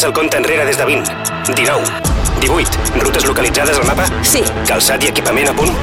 Comença 0.00 0.08
el 0.08 0.14
compte 0.16 0.36
enrere 0.38 0.64
des 0.64 0.78
de 0.78 0.84
20, 0.86 1.12
19, 1.52 1.84
18. 2.40 3.00
Rutes 3.02 3.26
localitzades 3.26 3.76
al 3.76 3.84
mapa? 3.84 4.06
Sí. 4.24 4.40
Calçat 4.64 5.02
i 5.04 5.10
equipament 5.10 5.50
a 5.50 5.52
punt? 5.52 5.74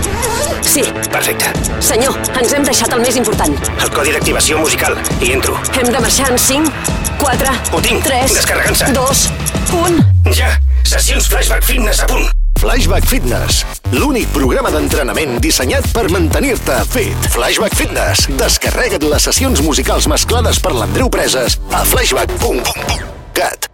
Sí. 0.66 0.82
Perfecte. 1.13 1.51
Senyor, 1.85 2.17
ens 2.42 2.56
hem 2.58 2.64
deixat 2.66 2.95
el 2.98 3.03
més 3.03 3.19
important. 3.22 3.53
El 3.77 3.92
codi 3.93 4.16
d'activació 4.16 4.58
musical. 4.58 4.98
Hi 5.22 5.35
entro. 5.35 5.53
Hem 5.77 5.92
de 5.93 6.01
marxar 6.01 6.32
en 6.33 6.42
5, 6.42 6.72
4... 7.22 7.53
Ho 7.77 7.82
tinc. 7.85 8.02
3... 8.07 8.34
Descarregant-se. 8.39 8.89
2... 8.95 9.21
1... 9.84 10.02
Ja! 10.39 10.49
Sessions 10.81 11.29
Flashback 11.29 11.70
Fitness 11.70 12.02
a 12.02 12.09
punt. 12.09 12.25
Flashback 12.57 13.05
Fitness, 13.05 13.61
l'únic 13.93 14.34
programa 14.34 14.73
d'entrenament 14.73 15.38
dissenyat 15.45 15.86
per 15.93 16.07
mantenir-te 16.09 16.79
fit. 16.89 17.29
Flashback 17.36 17.77
Fitness, 17.77 18.25
descarrega't 18.41 19.05
les 19.05 19.29
sessions 19.29 19.61
musicals 19.61 20.09
mesclades 20.09 20.57
per 20.57 20.73
l'Andreu 20.73 21.13
Preses 21.13 21.61
a 21.70 21.86
flashback.cat. 21.86 23.70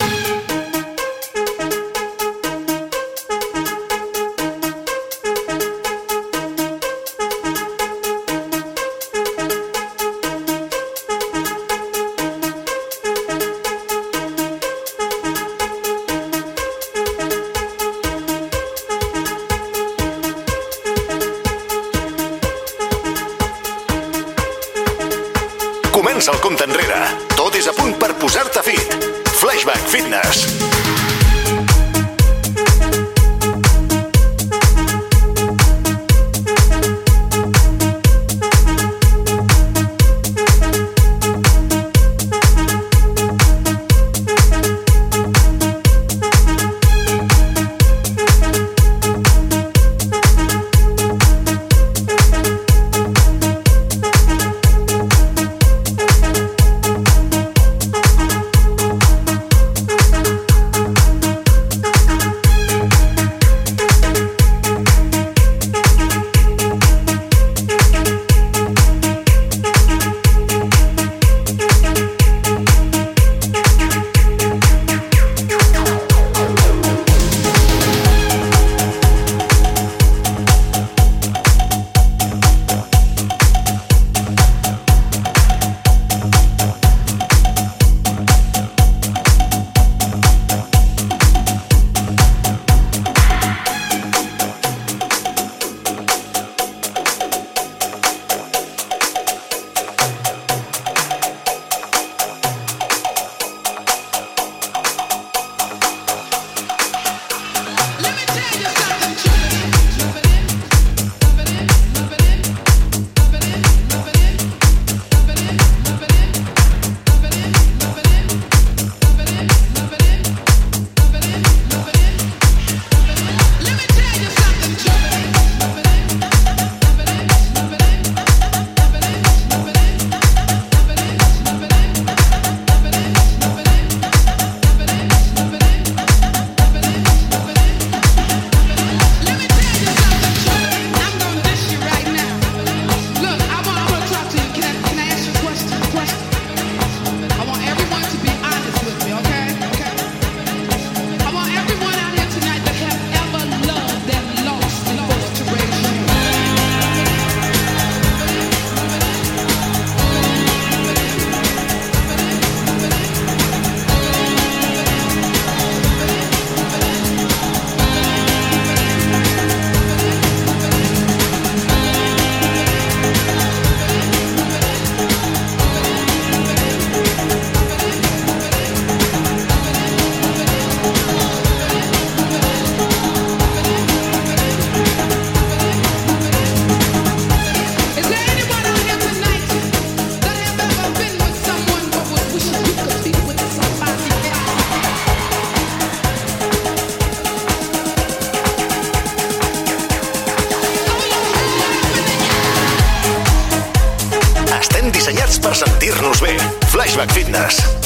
Flashback 206.73 207.11
Fitness. 207.11 207.82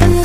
And 0.00 0.19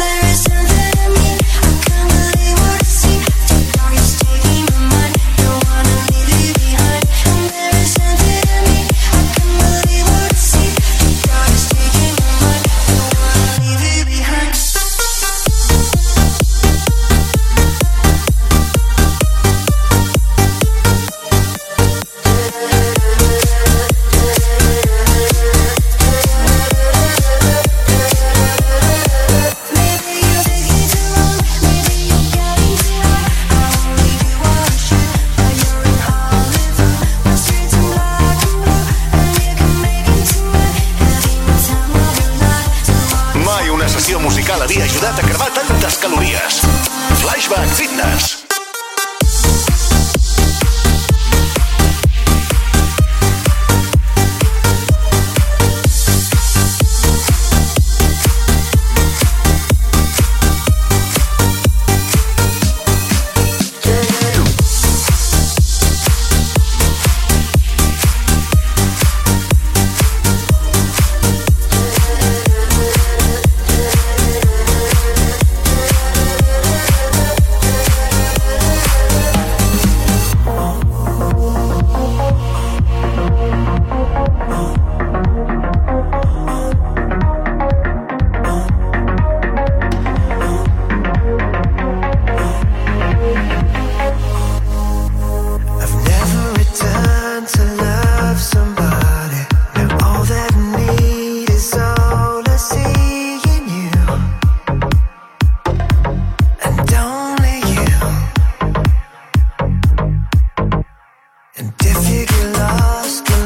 to 112.04 112.26
get 112.26 112.54
lost. 112.60 113.45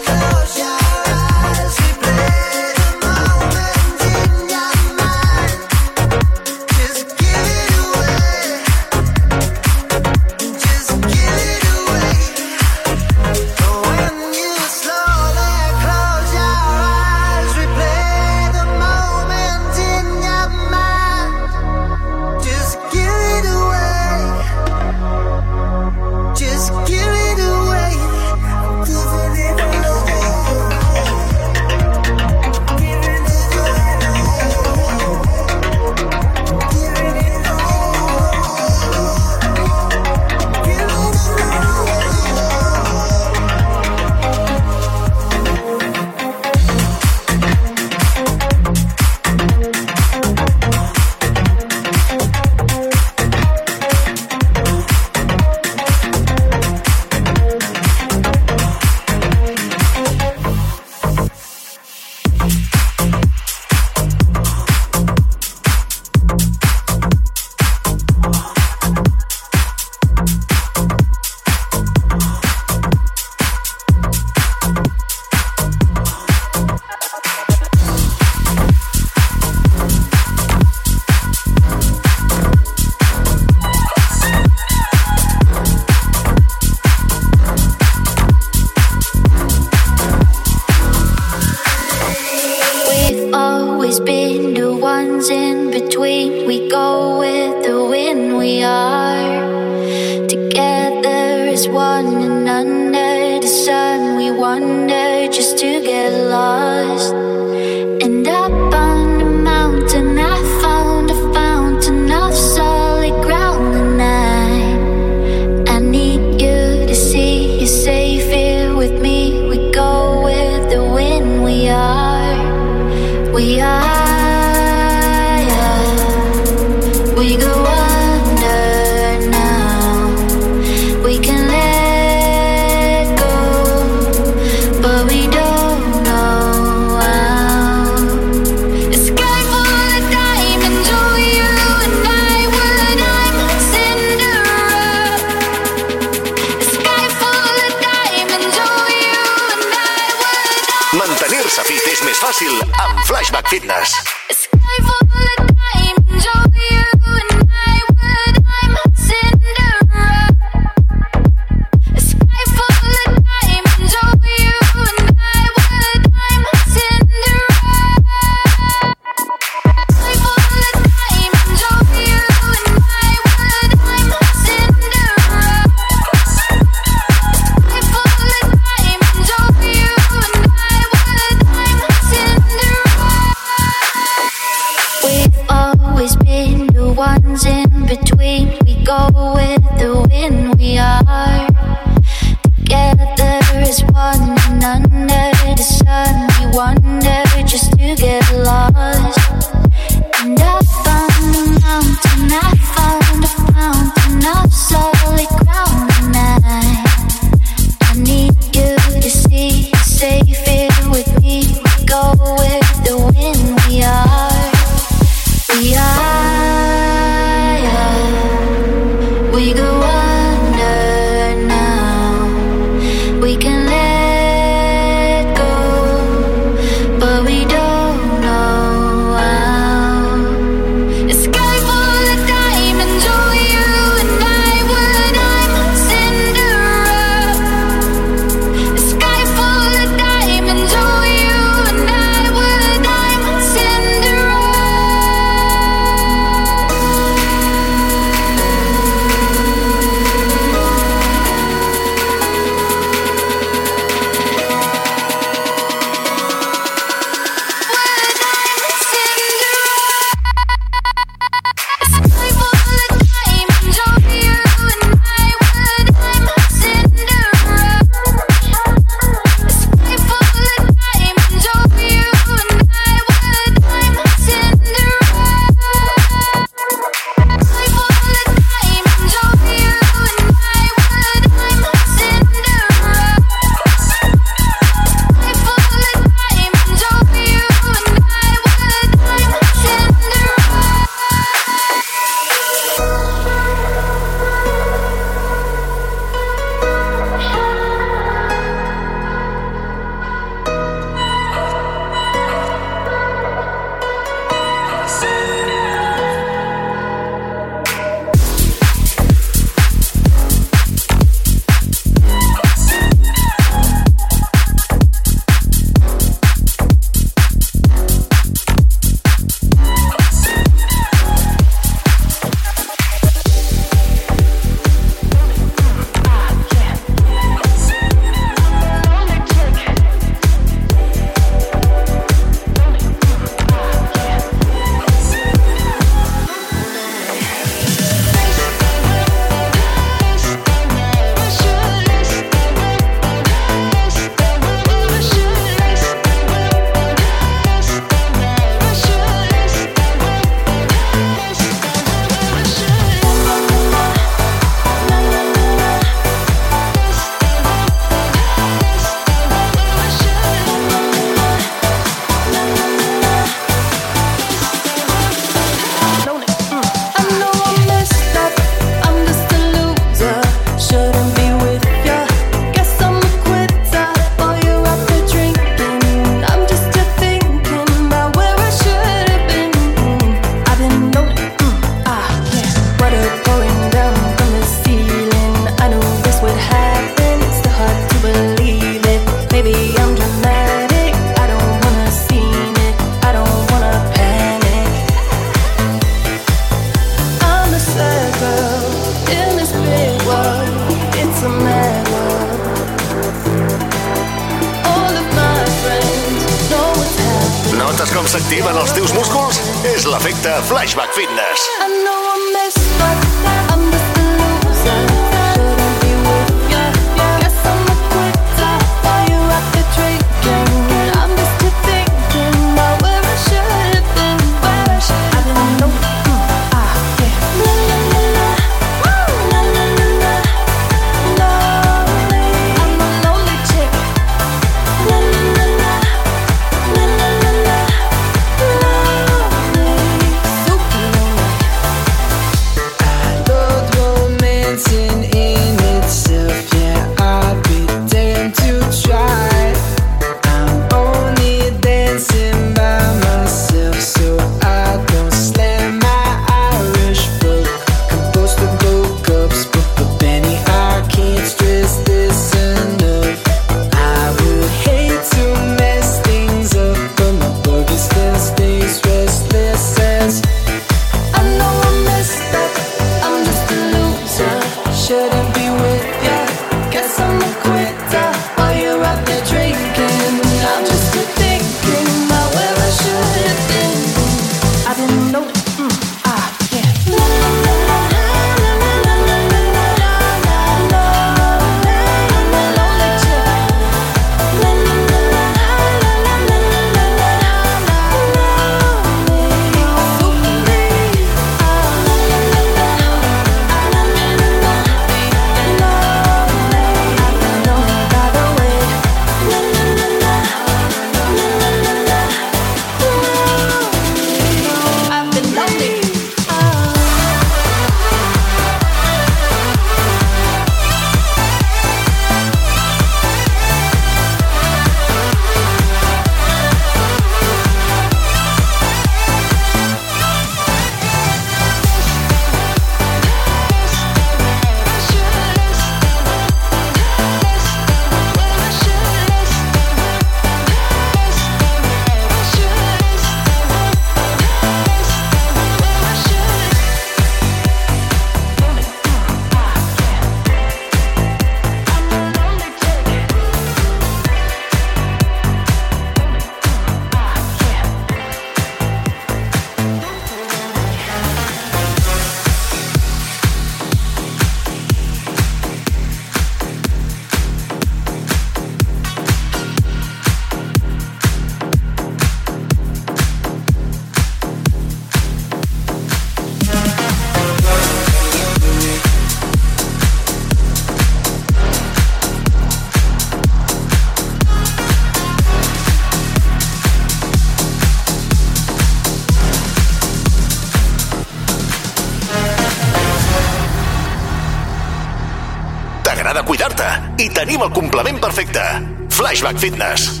Tenim 597.41 597.49
el 597.49 597.53
complement 597.53 597.99
perfecte. 597.99 598.41
Flashback 598.89 599.37
Fitness. 599.39 600.00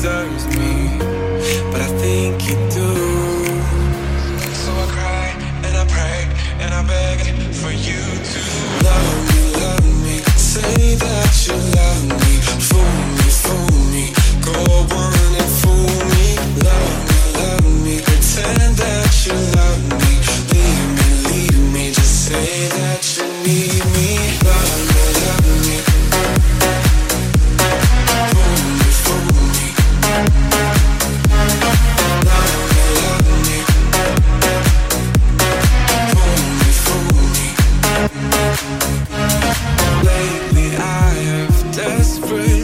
Deserves 0.00 0.39
desperate. 42.00 42.59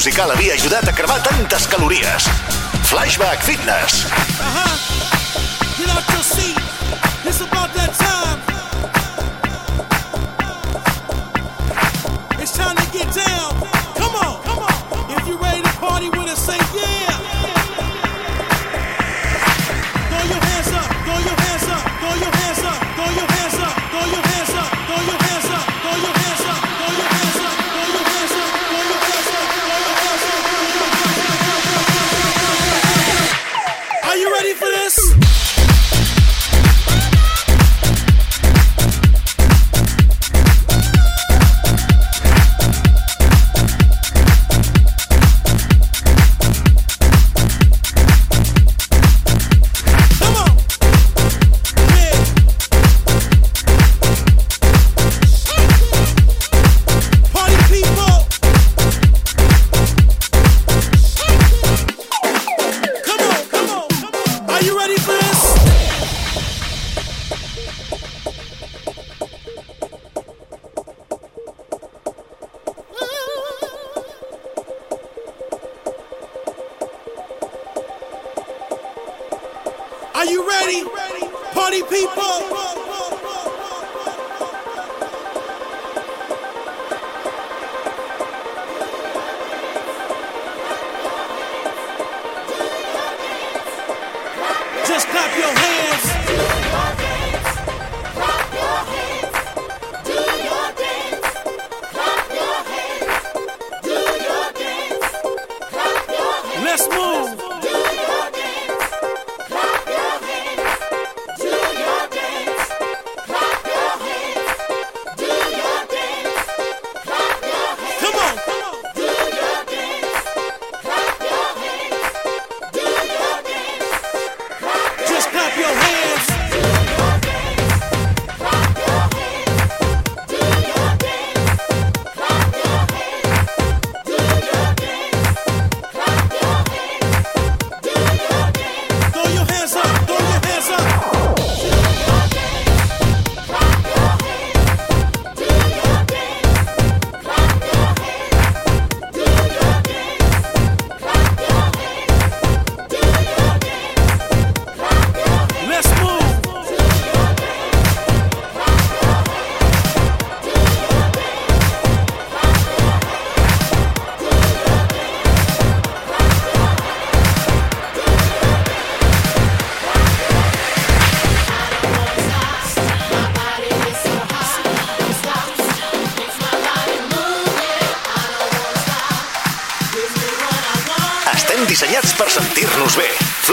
musical 0.00 0.30
havia 0.32 0.54
ajudat 0.56 0.88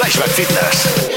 Flashback 0.08 0.30
Fitness. 0.30 1.17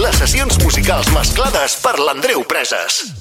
les 0.00 0.16
sessions 0.16 0.56
musicals 0.64 1.10
mesclades 1.12 1.76
per 1.84 1.98
l'Andreu 2.00 2.46
Preses. 2.48 3.11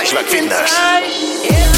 Flashback 0.00 0.28
Fitness. 0.28 1.69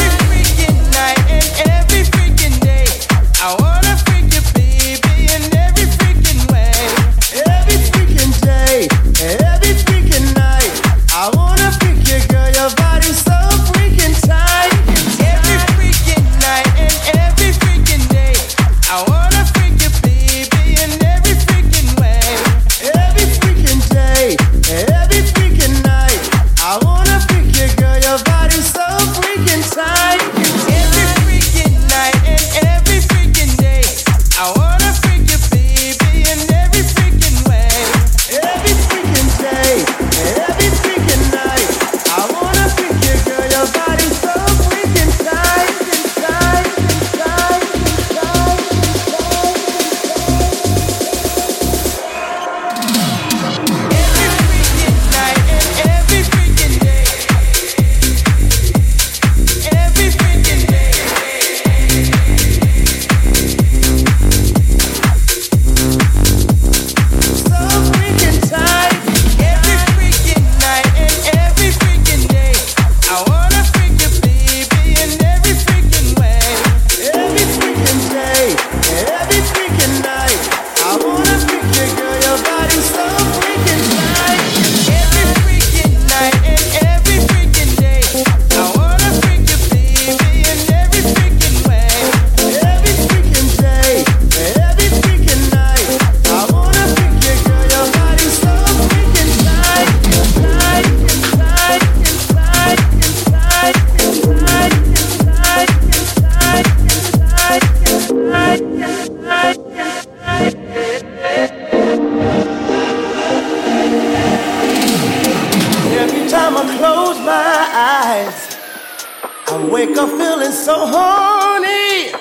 wake 119.86 119.96
up 119.96 120.10
feeling 120.10 120.52
so 120.52 120.74
horny. 120.86 122.12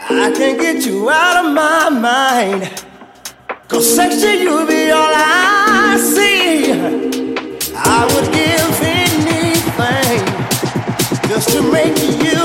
I 0.00 0.32
can't 0.36 0.58
get 0.58 0.84
you 0.84 1.08
out 1.08 1.44
of 1.44 1.52
my 1.52 1.88
mind. 1.90 2.62
Cause 3.68 3.94
sexually 3.94 4.42
you 4.42 4.66
be 4.66 4.90
all 4.90 5.12
I 5.14 5.96
see. 5.96 6.72
I 7.76 8.00
would 8.12 8.32
give 8.32 8.82
anything 8.82 10.24
just 11.28 11.50
to 11.50 11.62
make 11.70 11.98
you. 12.24 12.43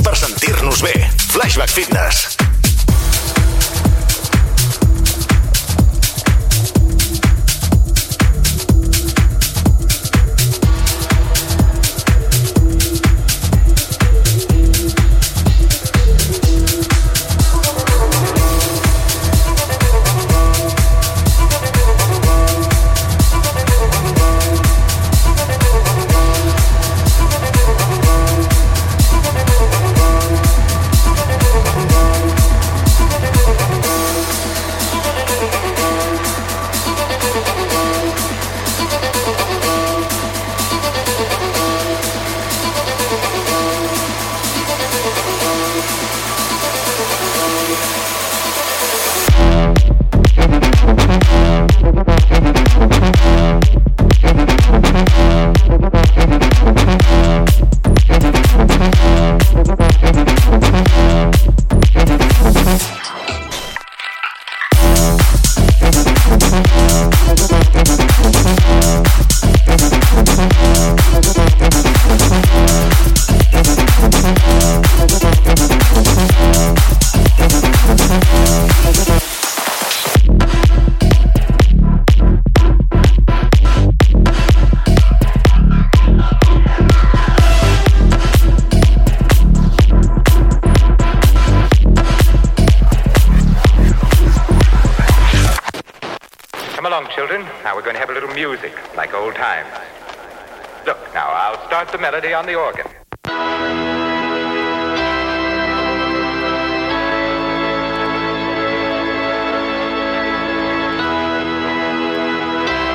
per 0.00 0.16
sentir-nos 0.16 0.80
bé. 0.82 0.94
Flashback 1.30 1.70
Fitness. 1.70 2.63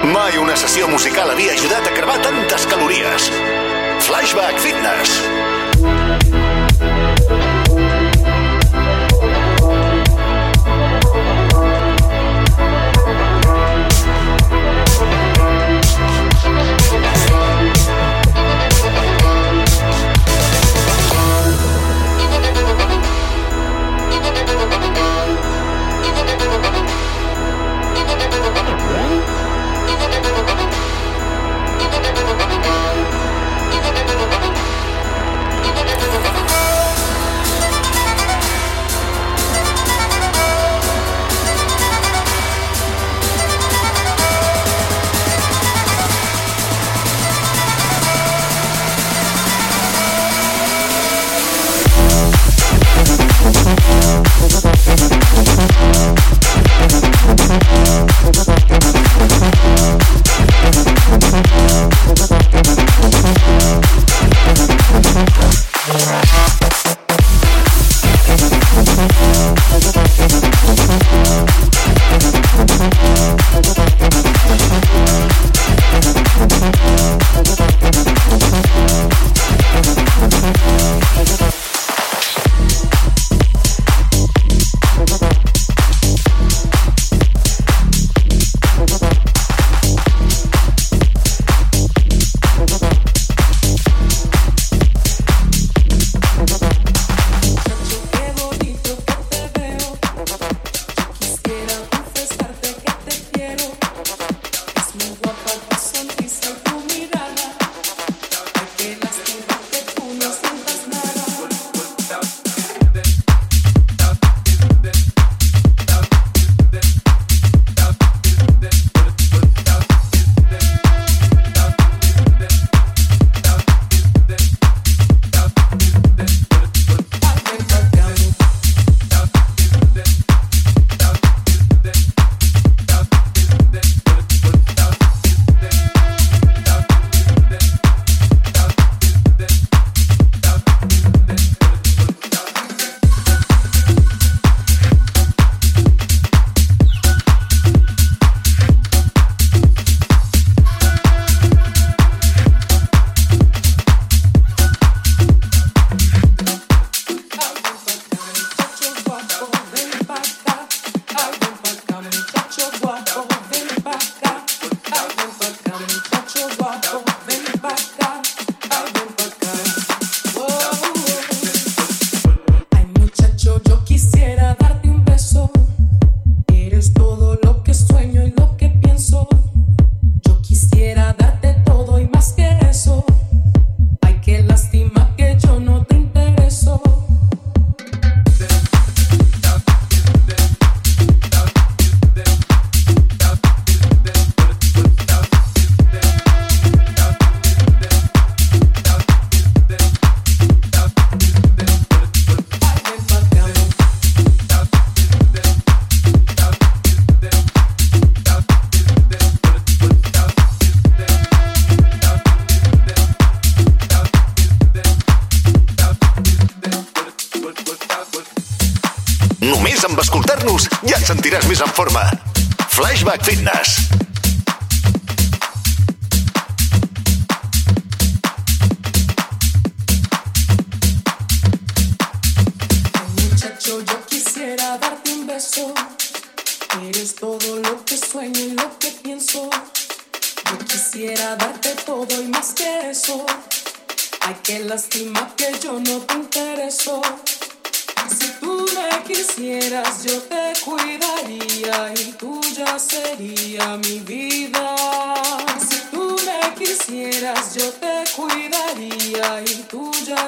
Mai 0.07 0.37
una 0.39 0.55
sessió 0.55 0.87
musical 0.87 1.27
havia 1.33 1.51
ajudat 1.57 1.89
a 1.89 1.91
cremar 1.91 2.21
tantes 2.23 2.65
calories. 2.71 3.27
Flashback 4.07 4.61
Fitness. 4.63 5.58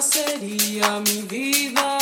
Sería 0.01 0.99
mi 0.99 1.21
vida. 1.21 1.97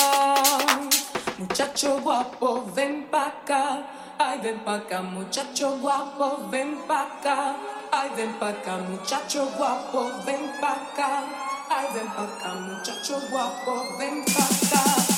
Muchacho 1.38 2.00
guapo, 2.02 2.66
ven 2.74 3.08
pa' 3.12 3.28
acá. 3.28 3.84
Ay, 4.18 4.40
ven 4.42 4.60
pa' 4.64 4.76
acá, 4.76 5.02
muchacho 5.02 5.78
guapo, 5.80 6.50
ven 6.50 6.78
pa' 6.88 7.04
acá. 7.04 7.56
Ay, 7.92 8.10
ven 8.16 8.34
pa' 8.40 8.50
acá, 8.50 8.78
muchacho 8.78 9.46
guapo, 9.58 10.12
ven 10.26 10.52
pa' 10.60 10.76
acá. 10.76 11.24
Ay, 11.70 11.88
ven 11.94 12.08
pa' 12.16 12.24
acá, 12.24 12.54
muchacho 12.56 13.20
guapo, 13.32 13.98
ven 13.98 14.24
pa' 14.26 14.48
acá. 14.48 15.09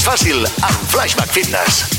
més 0.00 0.08
fàcil 0.08 0.46
amb 0.64 0.84
Flashback 0.88 1.34
Fitness. 1.34 1.89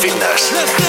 Fitness. 0.00 0.87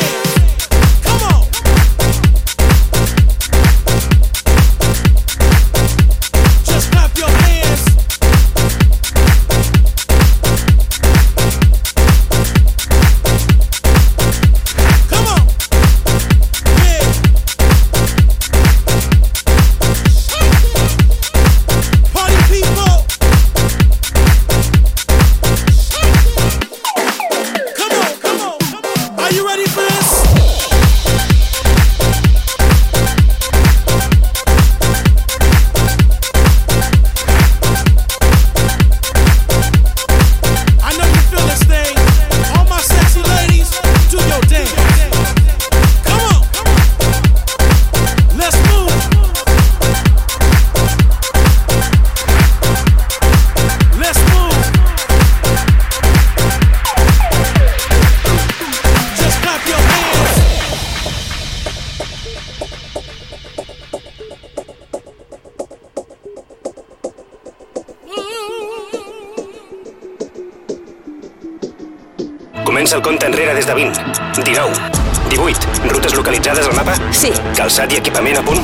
i 77.90 77.98
equipament 77.98 78.38
a 78.40 78.44
punt? 78.46 78.64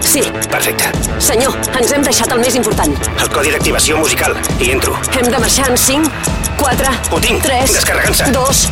Sí. 0.00 0.22
Perfecte. 0.50 0.90
Senyor, 1.20 1.56
ens 1.76 1.92
hem 1.92 2.04
deixat 2.06 2.32
el 2.32 2.42
més 2.42 2.56
important. 2.58 2.94
El 3.20 3.30
codi 3.34 3.52
d'activació 3.54 4.00
musical. 4.00 4.36
Hi 4.60 4.72
entro. 4.74 4.96
Hem 5.16 5.30
de 5.30 5.40
marxar 5.42 5.68
en 5.72 5.80
5, 5.80 6.12
4... 6.60 6.92
Ho 7.12 7.22
tinc. 7.22 7.42
3... 7.44 7.74
Descarregant-se. 7.78 8.30
2... 8.36 8.66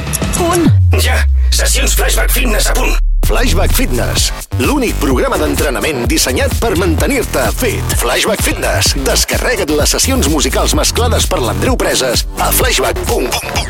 1... 0.50 1.00
Ja! 1.04 1.18
Sessions 1.54 1.96
Flashback 1.98 2.32
Fitness 2.34 2.70
a 2.70 2.76
punt. 2.76 2.96
Flashback 3.24 3.72
Fitness, 3.72 4.26
l'únic 4.60 4.98
programa 5.00 5.38
d'entrenament 5.40 6.02
dissenyat 6.10 6.52
per 6.60 6.74
mantenir-te 6.76 7.46
fit. 7.56 7.96
Flashback 8.02 8.44
Fitness, 8.44 8.92
descarrega't 9.06 9.72
les 9.72 9.96
sessions 9.96 10.28
musicals 10.32 10.76
mesclades 10.76 11.28
per 11.30 11.40
l'Andreu 11.40 11.78
Preses 11.80 12.26
a 12.36 12.52
flashback.com. 12.52 13.63